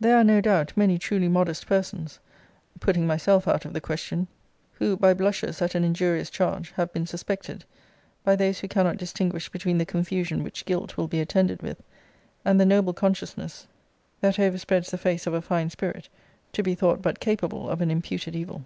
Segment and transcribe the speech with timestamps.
[0.00, 2.18] There are, no doubt, many truly modest persons
[2.80, 4.26] (putting myself out of the question)
[4.72, 7.64] who, by blushes at an injurious charge, have been suspected,
[8.24, 11.80] by those who cannot distinguish between the confusion which guilt will be attended with,
[12.44, 13.68] and the noble consciousness
[14.20, 16.08] that overspreads the face of a fine spirit,
[16.54, 18.64] to be thought but capable of an imputed evil.